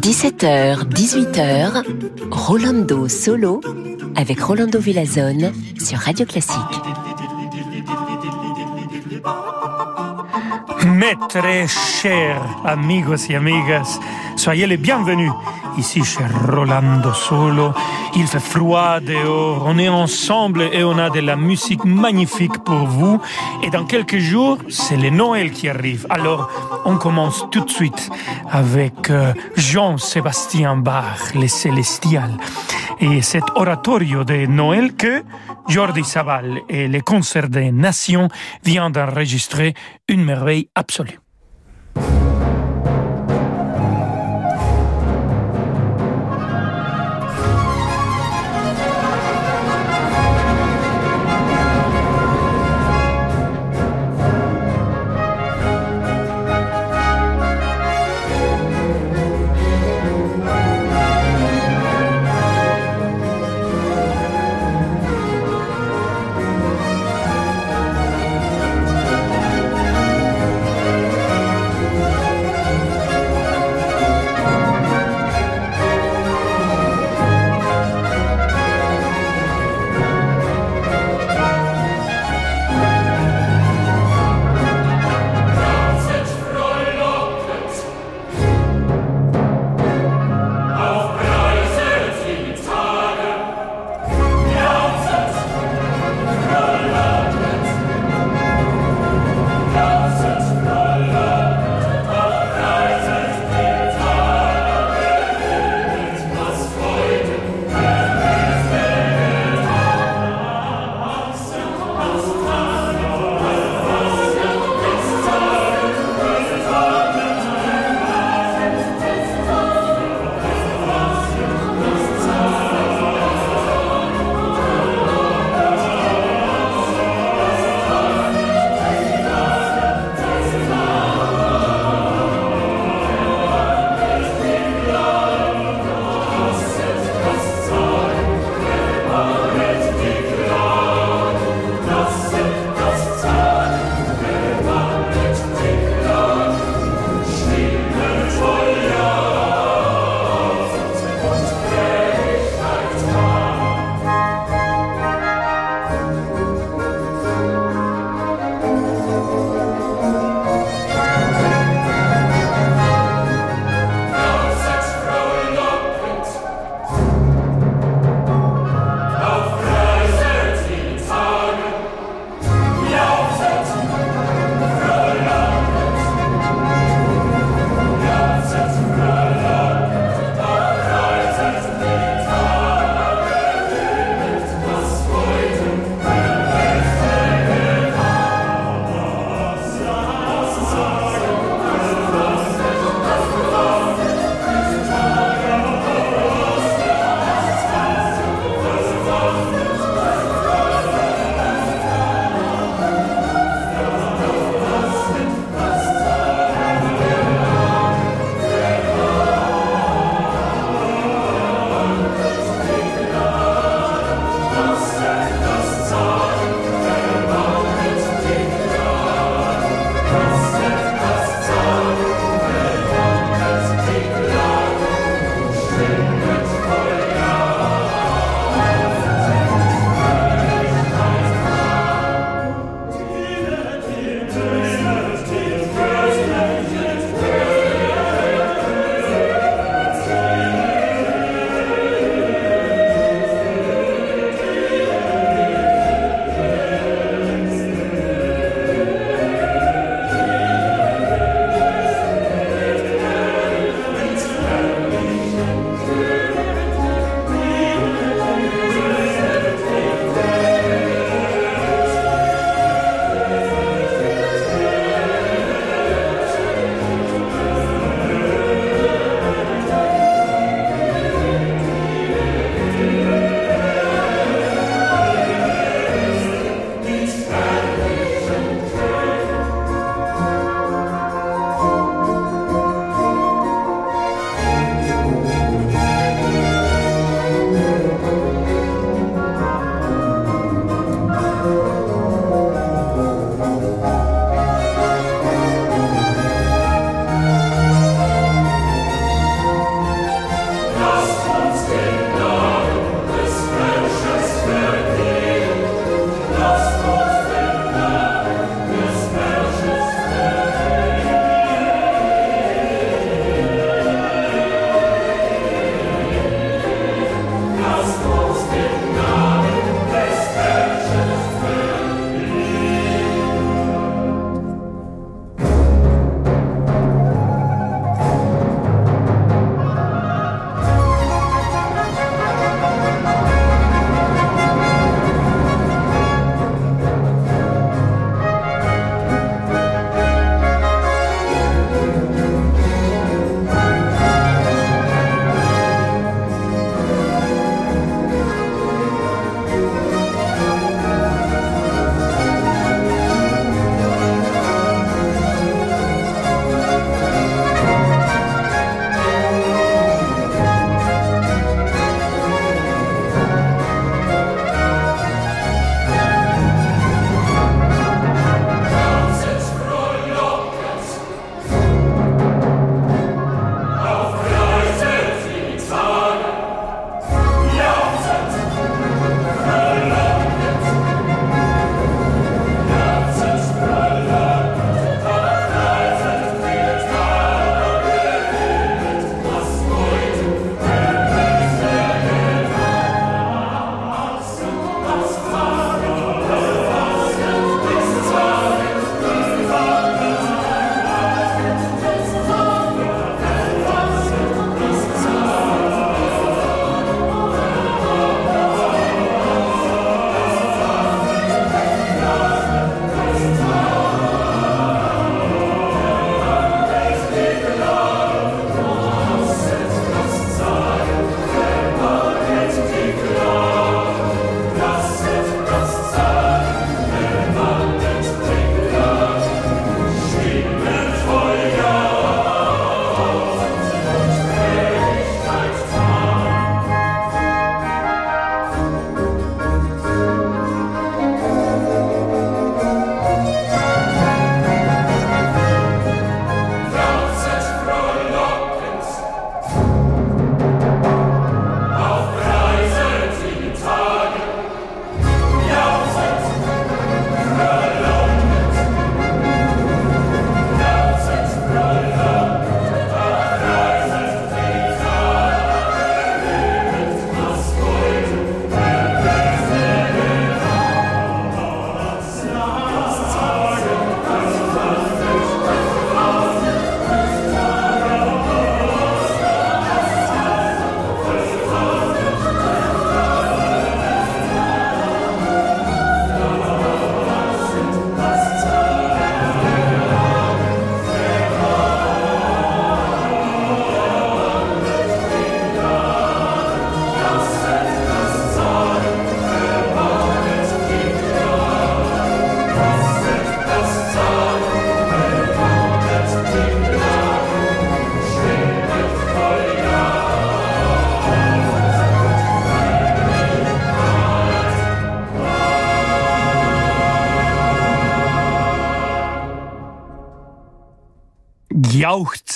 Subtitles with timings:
[0.00, 1.84] 17h, 18h,
[2.32, 3.60] Rolando Solo
[4.16, 6.58] avec Rolando Villazone sur Radio Classique.
[10.84, 14.00] Mes très chers amigos y amigas,
[14.34, 15.30] soyez les bienvenus
[15.78, 17.72] ici chez Rolando Solo.
[18.16, 22.86] Il fait froid dehors, on est ensemble et on a de la musique magnifique pour
[22.86, 23.20] vous.
[23.62, 26.06] Et dans quelques jours, c'est le Noël qui arrive.
[26.10, 26.50] Alors,
[26.84, 28.10] on commence tout de suite
[28.50, 32.36] avec euh, Jean-Sébastien Bach, les Célestials.
[33.00, 35.22] Et cet oratorio de Noël que
[35.68, 38.28] Jordi Sabal et les concerts des nations
[38.64, 39.74] viennent d'enregistrer
[40.08, 41.18] une merveille absolue.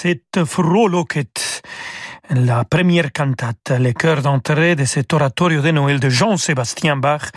[0.04, 1.62] Jauchzet frohlocket
[2.30, 7.30] la première cantate, le chœur d'entrée de cet oratorio de Noël de Jean-Sébastien Bach,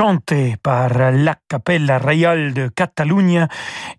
[0.00, 3.48] chanté par la Capella Royale de Catalunya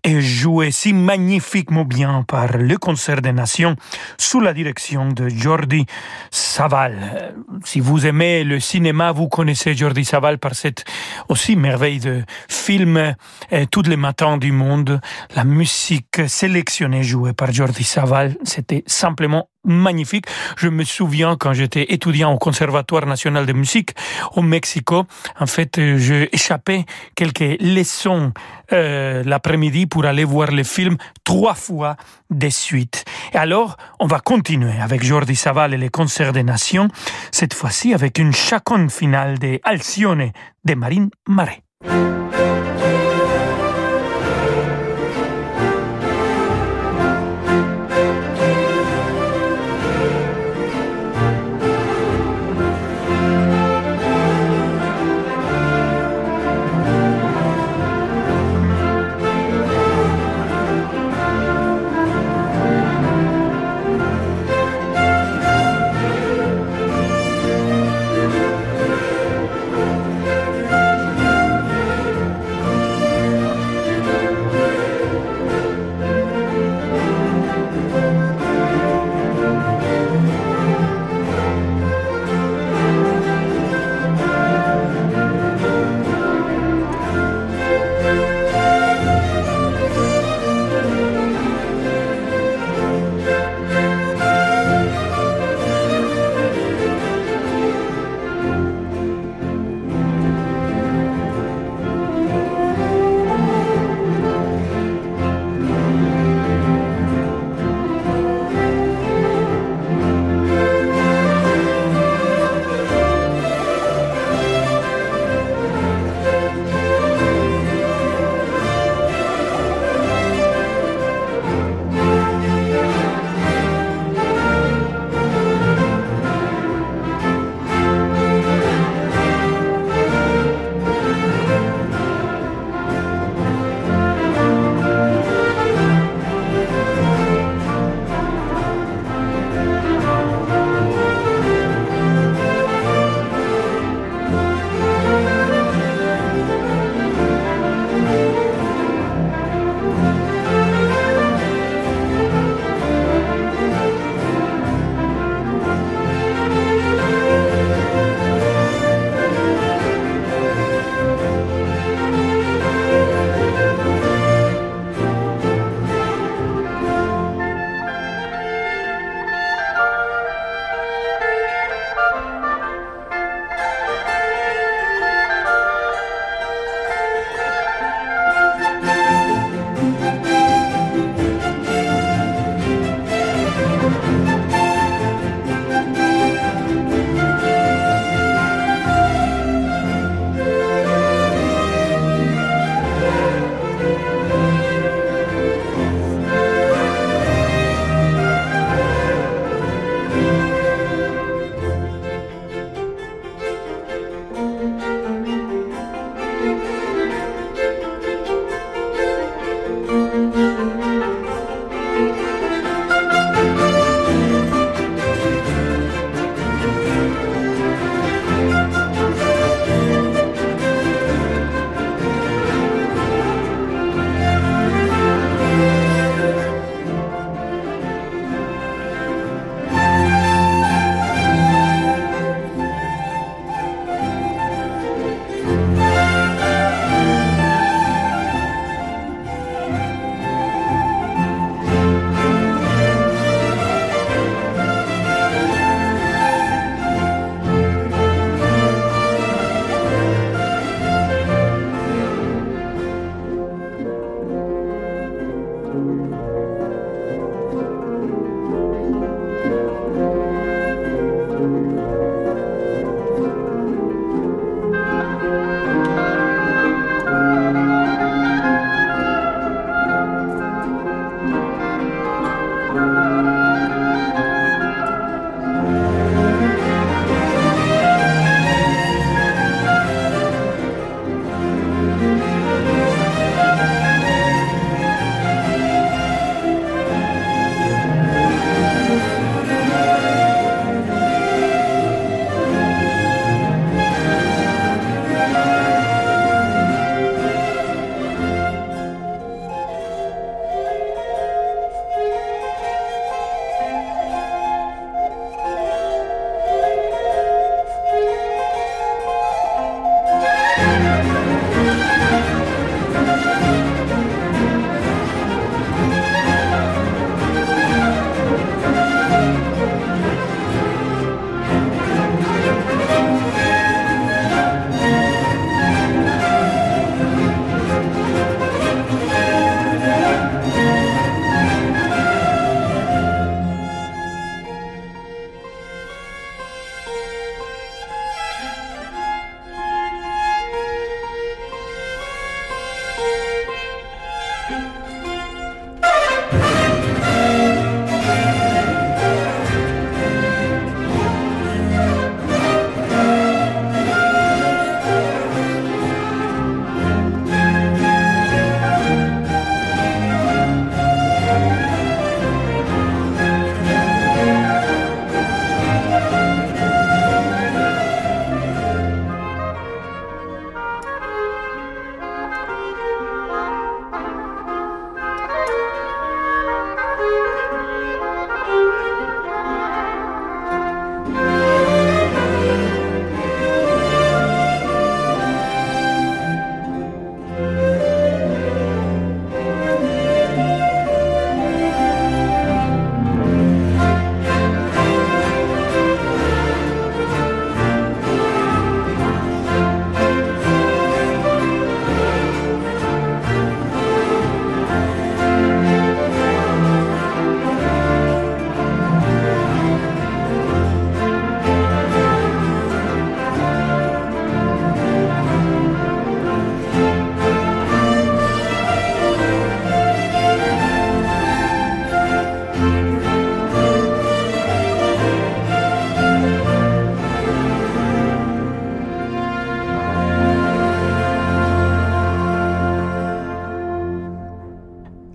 [0.02, 3.76] et joué si magnifiquement bien par le Concert des Nations
[4.18, 5.86] sous la direction de Jordi
[6.32, 7.36] Saval.
[7.64, 10.84] Si vous aimez le cinéma, vous connaissez Jordi Saval par cette
[11.28, 13.14] aussi merveille de film
[13.52, 15.00] eh, tous les matins du monde.
[15.36, 20.26] La musique sélectionnée jouée par Jordi Saval, c'était simplement magnifique.
[20.56, 23.90] Je me souviens quand j'étais étudiant au Conservatoire national de musique
[24.34, 25.04] au Mexico,
[25.38, 26.84] en fait, j'ai échappé
[27.14, 28.32] quelques leçons
[28.72, 31.96] euh, l'après-midi pour aller voir le film trois fois
[32.30, 33.04] de suite.
[33.32, 36.88] Et alors, on va continuer avec Jordi Saval et les concerts des nations,
[37.30, 40.32] cette fois-ci avec une chaconne finale de Alcione
[40.64, 41.62] de Marine Marais.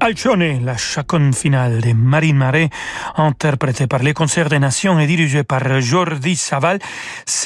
[0.07, 2.69] Alcione, la chaconne finale de Marine Marais,
[3.17, 6.79] interprétée par les concerts des nations et dirigée par Jordi Saval,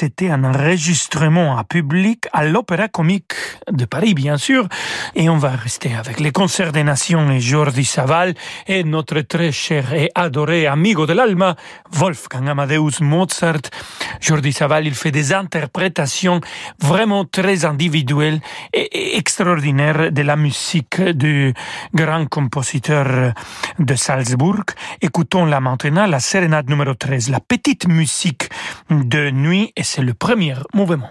[0.02, 3.34] c'était un enregistrement à public à l'Opéra Comique
[3.70, 4.66] de Paris, bien sûr.
[5.14, 8.34] Et on va rester avec les concerts des nations et Jordi Saval
[8.66, 11.54] et notre très cher et adoré amigo de l'alma,
[11.92, 13.70] Wolfgang Amadeus Mozart.
[14.20, 16.40] Jordi Saval, il fait des interprétations
[16.80, 18.40] vraiment très individuelles
[18.72, 21.54] et extraordinaires de la musique du
[21.94, 23.34] grand compositeur
[23.78, 24.64] de Salzbourg.
[25.00, 28.48] Écoutons-la maintenant, la sérénade numéro 13, la petite musique
[28.90, 31.10] de nuit, et c'est le premier mouvement.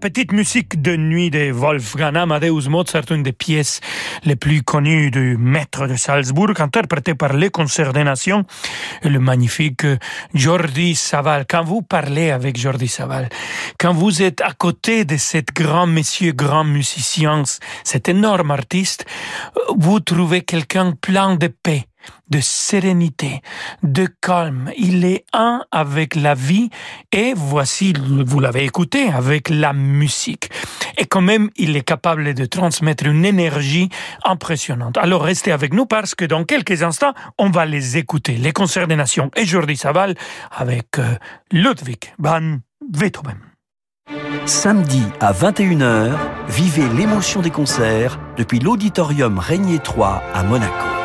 [0.00, 3.82] Petite musique de nuit de Wolfgang Amadeus Mozart, une des pièces
[4.24, 8.46] les plus connues du maître de Salzbourg, interprétée par les concerts des nations,
[9.04, 9.84] le magnifique
[10.32, 11.44] Jordi Saval.
[11.46, 13.28] Quand vous parlez avec Jordi Saval,
[13.78, 17.42] quand vous êtes à côté de cet grand monsieur, grand musicien,
[17.84, 19.04] cet énorme artiste,
[19.76, 21.89] vous trouvez quelqu'un plein de paix
[22.28, 23.42] de sérénité,
[23.82, 24.70] de calme.
[24.76, 26.70] Il est un avec la vie
[27.12, 30.50] et voici, vous l'avez écouté, avec la musique.
[30.98, 33.88] Et quand même, il est capable de transmettre une énergie
[34.24, 34.98] impressionnante.
[34.98, 38.34] Alors restez avec nous parce que dans quelques instants, on va les écouter.
[38.34, 40.14] Les concerts des nations et Jordi Saval
[40.50, 41.16] avec euh,
[41.52, 42.58] Ludwig van
[42.88, 43.38] Beethoven.
[44.46, 46.16] Samedi à 21h,
[46.48, 50.99] vivez l'émotion des concerts depuis l'auditorium Régnier 3 à Monaco.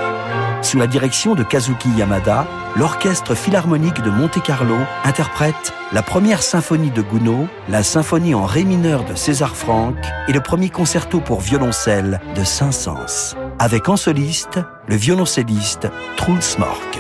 [0.66, 7.04] Sous la direction de Kazuki Yamada, l'Orchestre Philharmonique de Monte-Carlo interprète la première symphonie de
[7.04, 9.96] Gounod, la symphonie en ré mineur de César Franck
[10.28, 17.00] et le premier concerto pour violoncelle de Saint-Saëns, avec en soliste le violoncelliste Truls Mork.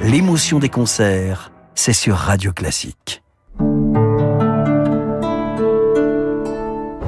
[0.00, 3.23] L'émotion des concerts, c'est sur Radio Classique.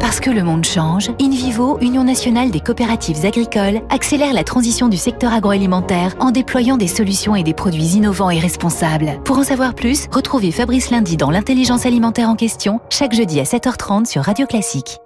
[0.07, 4.97] Parce que le monde change, InVivo, Union nationale des coopératives agricoles, accélère la transition du
[4.97, 9.21] secteur agroalimentaire en déployant des solutions et des produits innovants et responsables.
[9.25, 13.43] Pour en savoir plus, retrouvez Fabrice Lundi dans l'intelligence alimentaire en question, chaque jeudi à
[13.43, 14.99] 7h30 sur Radio Classique.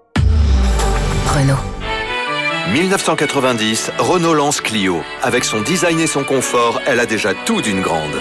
[1.28, 1.54] Renault.
[2.70, 4.98] 1990, Renault lance Clio.
[5.22, 8.20] Avec son design et son confort, elle a déjà tout d'une grande.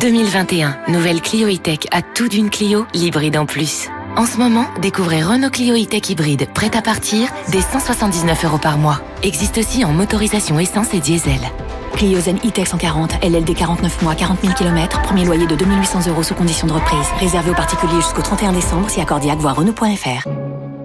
[0.00, 3.88] 2021, nouvelle Clio E-Tech à tout d'une Clio, l'hybride en plus.
[4.18, 8.76] En ce moment, découvrez Renault Clio E-Tech hybride, prête à partir, dès 179 euros par
[8.76, 9.00] mois.
[9.22, 11.38] Existe aussi en motorisation essence et diesel.
[11.92, 16.24] Clio Zen E-Tech 140, LLD 49 mois, 40 000 km, premier loyer de 2800 euros
[16.24, 17.06] sous condition de reprise.
[17.20, 20.28] Réservé aux particuliers jusqu'au 31 décembre, si accordiaque, voire Renault.fr.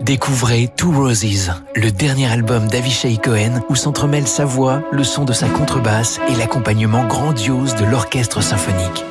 [0.03, 5.33] Découvrez Two Roses, le dernier album d'Avishai Cohen où s'entremêlent sa voix, le son de
[5.33, 9.03] sa contrebasse et l'accompagnement grandiose de l'orchestre symphonique.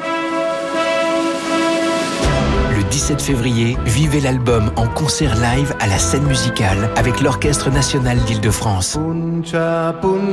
[2.93, 8.19] Le 17 février, vivez l'album en concert live à la scène musicale avec l'Orchestre national
[8.25, 8.99] d'Île-de-France.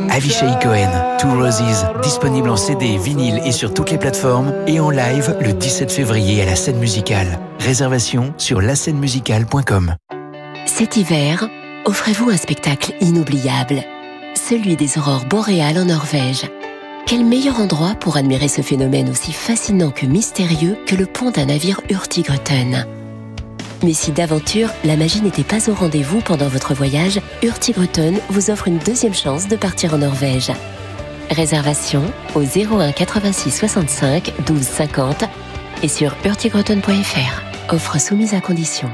[0.10, 0.92] Avishai Cohen,
[1.22, 5.54] Two Roses, disponible en CD, vinyle et sur toutes les plateformes et en live le
[5.54, 7.40] 17 février à la scène musicale.
[7.62, 9.96] Réservation sur lascenemusicale.com.
[10.66, 11.48] Cet hiver,
[11.86, 13.86] offrez-vous un spectacle inoubliable,
[14.36, 16.44] celui des aurores boréales en Norvège.
[17.10, 21.48] Quel meilleur endroit pour admirer ce phénomène aussi fascinant que mystérieux que le pont d'un
[21.48, 22.86] navire Hurtigruten?
[23.84, 28.68] Mais si d'aventure, la magie n'était pas au rendez-vous pendant votre voyage, Hurtigruten vous offre
[28.68, 30.52] une deuxième chance de partir en Norvège.
[31.32, 32.04] Réservation
[32.36, 35.24] au 01 86 65 12 50
[35.82, 37.74] et sur hurtigruten.fr.
[37.74, 38.88] Offre soumise à condition.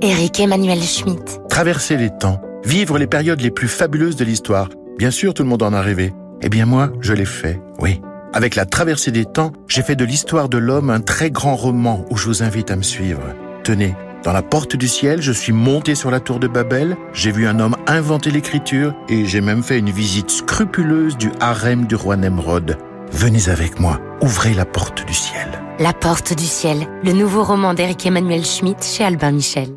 [0.00, 1.40] Eric Emmanuel Schmitt.
[1.50, 4.68] Traverser les temps, vivre les périodes les plus fabuleuses de l'histoire.
[4.96, 6.12] Bien sûr, tout le monde en a rêvé.
[6.46, 8.02] Eh bien moi, je l'ai fait, oui.
[8.34, 12.04] Avec la traversée des temps, j'ai fait de l'histoire de l'homme un très grand roman
[12.10, 13.22] où je vous invite à me suivre.
[13.62, 17.32] Tenez, dans la porte du ciel, je suis monté sur la tour de Babel, j'ai
[17.32, 21.94] vu un homme inventer l'écriture et j'ai même fait une visite scrupuleuse du harem du
[21.94, 22.76] roi Nemrod.
[23.10, 25.48] Venez avec moi, ouvrez la porte du ciel.
[25.78, 29.70] La porte du ciel, le nouveau roman d'Eric Emmanuel Schmitt chez Albin Michel.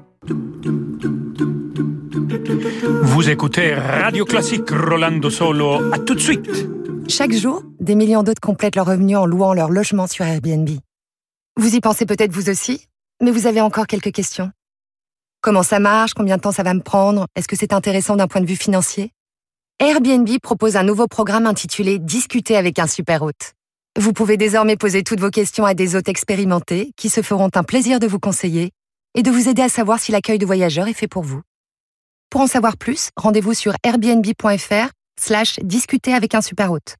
[2.49, 5.91] Vous écoutez Radio Classique Rolando Solo.
[5.91, 6.67] À tout de suite.
[7.09, 10.69] Chaque jour, des millions d'autres complètent leurs revenus en louant leur logement sur Airbnb.
[11.57, 12.87] Vous y pensez peut-être vous aussi,
[13.21, 14.49] mais vous avez encore quelques questions.
[15.41, 16.13] Comment ça marche?
[16.13, 17.27] Combien de temps ça va me prendre?
[17.35, 19.11] Est-ce que c'est intéressant d'un point de vue financier?
[19.79, 23.55] Airbnb propose un nouveau programme intitulé Discuter avec un super hôte.
[23.99, 27.63] Vous pouvez désormais poser toutes vos questions à des hôtes expérimentés qui se feront un
[27.63, 28.71] plaisir de vous conseiller
[29.15, 31.41] et de vous aider à savoir si l'accueil de voyageurs est fait pour vous.
[32.29, 36.95] Pour en savoir plus, rendez-vous sur airbnb.fr slash discuter avec un super hôte.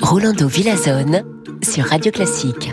[0.00, 1.22] Rolando Villazone
[1.62, 2.72] sur Radio Classique.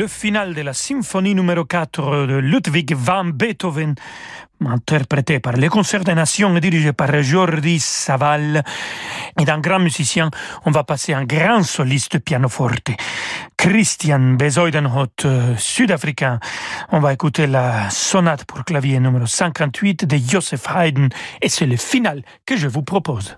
[0.00, 3.94] Le final de la symphonie numéro 4 de Ludwig van Beethoven,
[4.64, 8.64] interprété par les Concerts des Nations et dirigé par Jordi Saval.
[9.38, 10.30] Et d'un grand musicien,
[10.64, 12.92] on va passer un grand soliste pianoforte,
[13.58, 15.26] Christian Bezuidenhout,
[15.58, 16.40] sud-africain.
[16.92, 21.08] On va écouter la sonate pour clavier numéro 58 de Joseph Haydn
[21.42, 23.36] et c'est le final que je vous propose.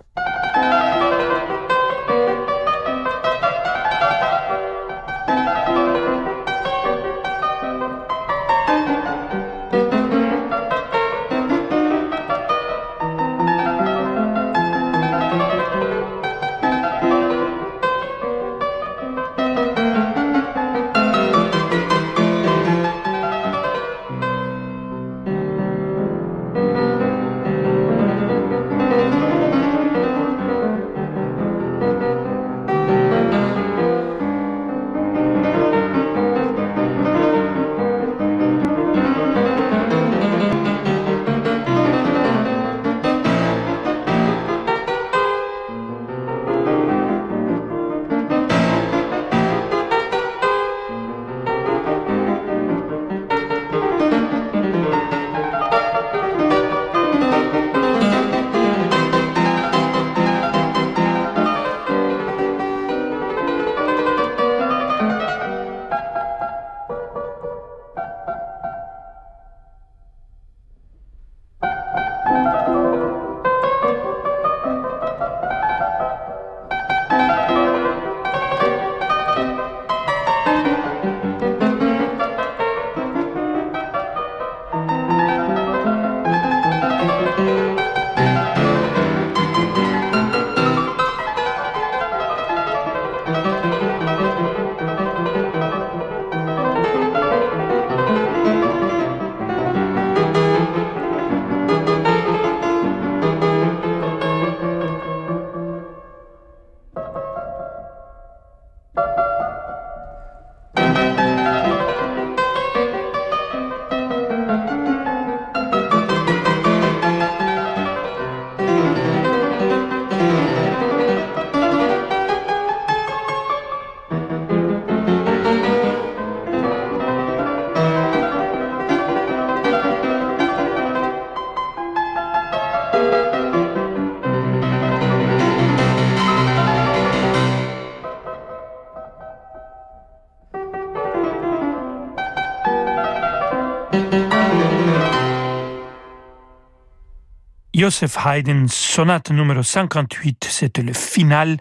[147.83, 151.57] Joseph Haydn, sonate numéro 58, c'était le final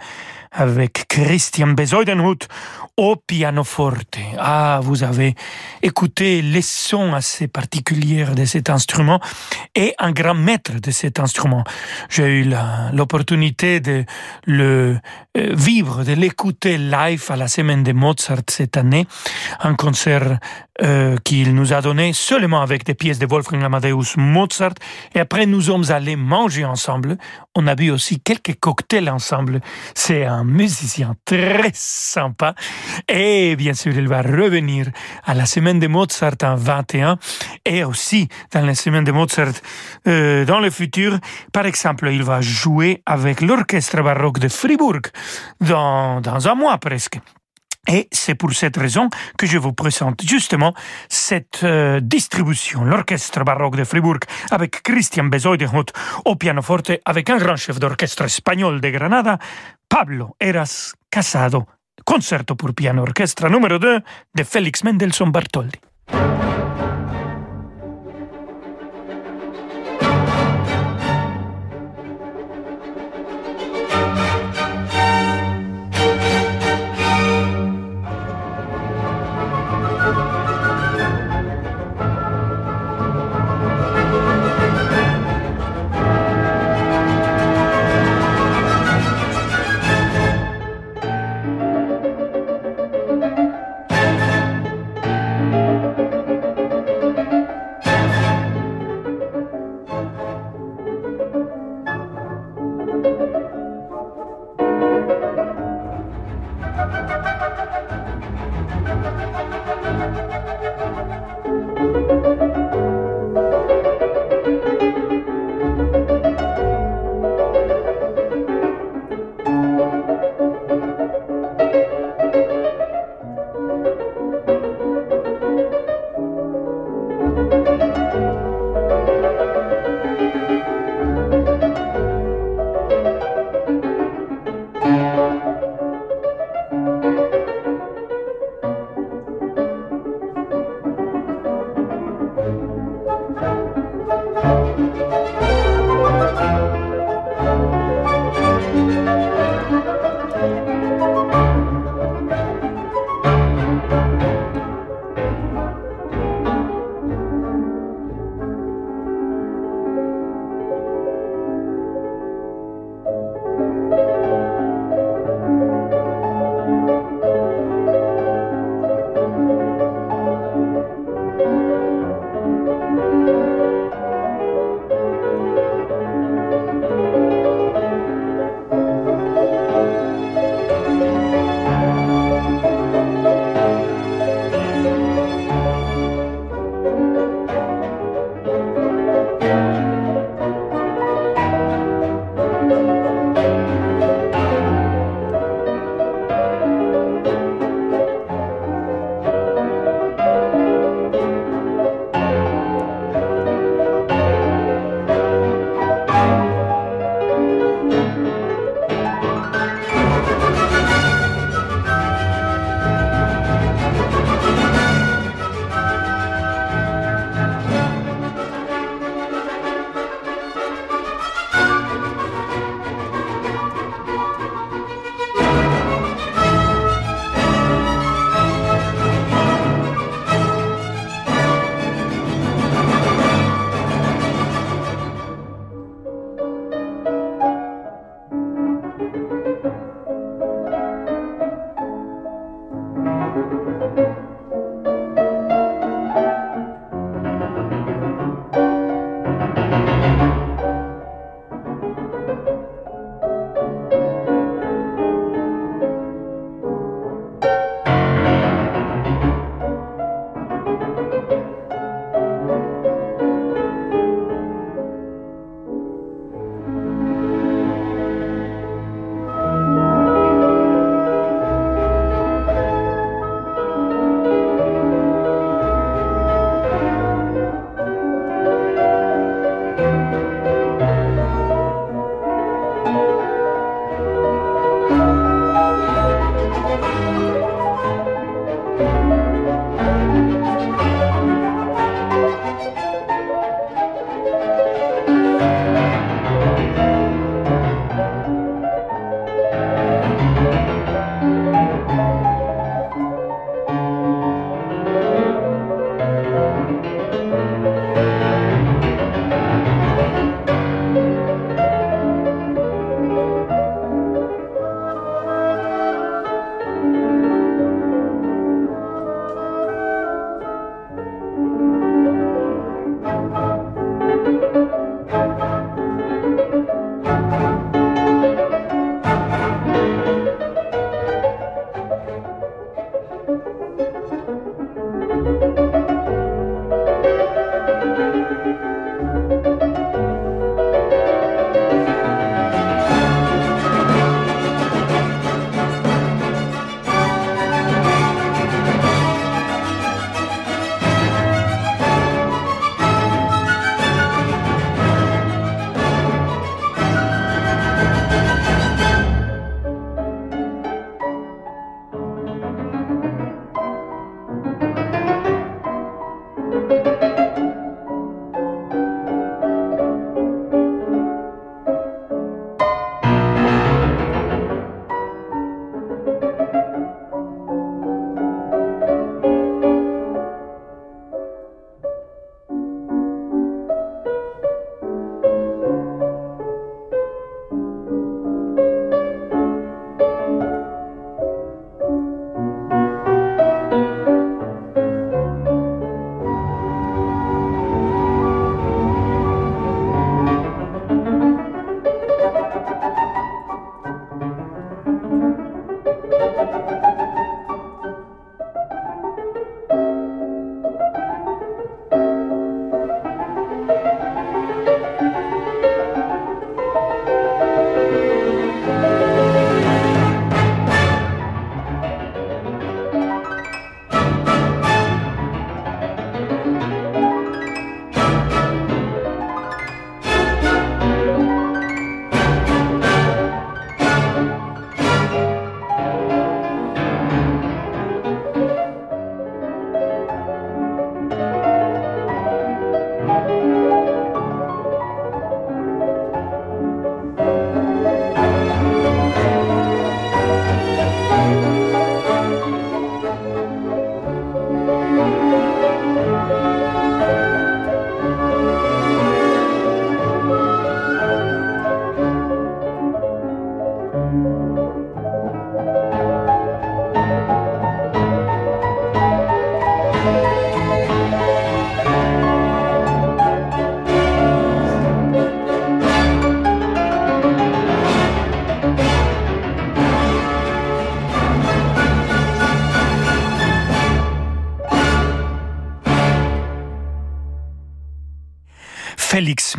[0.51, 2.47] avec Christian Besoidenhut
[2.95, 4.19] au pianoforte.
[4.38, 5.34] Ah, vous avez
[5.84, 9.19] écouté les sons assez particuliers de cet instrument
[9.75, 11.63] et un grand maître de cet instrument.
[12.09, 12.53] J'ai eu
[12.93, 14.05] l'opportunité de
[14.45, 14.97] le
[15.38, 19.07] euh, vivre, de l'écouter live à la semaine de Mozart cette année,
[19.61, 20.39] un concert
[20.84, 24.73] euh, qu'il nous a donné seulement avec des pièces de Wolfgang Amadeus Mozart.
[25.15, 27.17] Et après, nous sommes allés manger ensemble.
[27.55, 29.61] On a bu aussi quelques cocktails ensemble.
[29.93, 32.55] C'est un musicien très sympa.
[33.07, 34.88] Et bien sûr, il va revenir
[35.23, 37.17] à la semaine de Mozart en 21
[37.65, 39.53] et aussi dans la semaine de Mozart
[40.07, 41.17] euh, dans le futur.
[41.51, 45.01] Par exemple, il va jouer avec l'orchestre baroque de Fribourg
[45.59, 47.19] dans, dans un mois presque.
[47.88, 50.74] Et c'est pour cette raison que je vous présente justement
[51.09, 54.19] cette euh, distribution, l'orchestre baroque de Fribourg
[54.51, 55.91] avec Christian Bezoidenhut
[56.26, 59.39] au pianoforte avec un grand chef d'orchestre espagnol de Granada,
[59.89, 61.65] Pablo Eras Casado,
[62.12, 64.03] concerto pour piano orchestre numéro 2
[64.36, 65.80] de Félix Mendelssohn Bartholdi.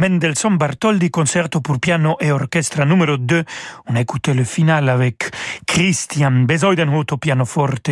[0.03, 3.45] Mendelssohn Bartholdi, concerto pour piano et orchestre numéro 2.
[3.87, 5.31] On a écouté le final avec
[5.73, 7.89] Christian Besoidenhut au pianoforte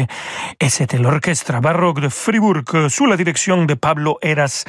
[0.61, 4.65] et c'était l'orchestre baroque de Fribourg sous la direction de Pablo Eras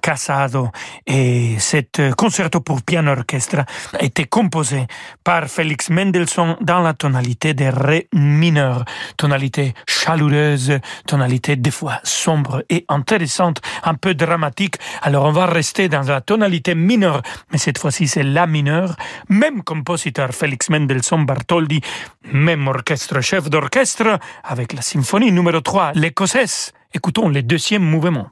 [0.00, 0.70] Casado.
[1.06, 4.86] Et cet concerto pour piano orchestre a été composé
[5.22, 8.86] par Félix Mendelssohn dans la tonalité de Ré mineur,
[9.18, 14.76] tonalité chaleureuse, tonalité des fois sombre et intéressante, un peu dramatique.
[15.02, 17.20] Alors on va rester dans la tonalité mineure,
[17.52, 18.96] mais cette fois-ci c'est la mineure.
[19.28, 21.82] Même compositeur Félix Mendelssohn Bartholdi,
[22.38, 26.72] même orchestre chef d'orchestre avec la symphonie numéro 3, l'écossaise.
[26.94, 28.30] Écoutons le deuxième mouvement.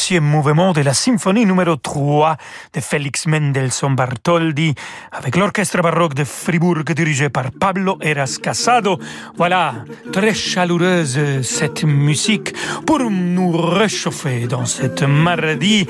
[0.00, 2.38] Deuxième mouvement de la symphonie numéro 3
[2.72, 4.74] de Félix Mendelssohn Bartholdi
[5.12, 8.98] avec l'orchestre baroque de Fribourg dirigé par Pablo Eras Casado.
[9.36, 9.74] Voilà,
[10.10, 12.54] très chaleureuse cette musique
[12.86, 15.86] pour nous réchauffer dans cette mardi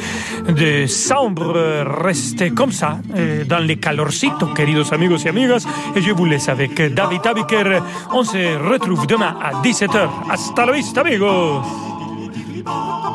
[0.49, 1.85] de sambre.
[2.03, 5.65] Restez comme ça, euh, dans les calorcitos, queridos amigos y amigas.
[5.95, 7.81] Et je vous laisse avec David Abiker.
[8.13, 10.09] On se retrouve demain à 17h.
[10.29, 12.00] Hasta la vista, amigos!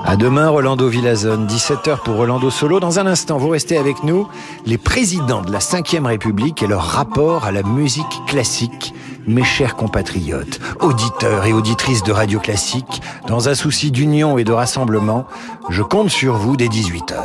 [0.05, 2.79] À demain, Rolando Villazone, 17h pour Rolando Solo.
[2.79, 4.27] Dans un instant, vous restez avec nous,
[4.65, 8.93] les présidents de la Ve République et leur rapport à la musique classique.
[9.27, 14.51] Mes chers compatriotes, auditeurs et auditrices de Radio Classique, dans un souci d'union et de
[14.51, 15.25] rassemblement,
[15.69, 17.15] je compte sur vous dès 18h.